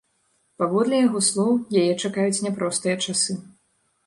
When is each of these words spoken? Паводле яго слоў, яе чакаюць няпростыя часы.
Паводле 0.61 1.01
яго 1.07 1.21
слоў, 1.27 1.51
яе 1.83 1.93
чакаюць 2.05 2.43
няпростыя 2.47 2.95
часы. 3.05 3.39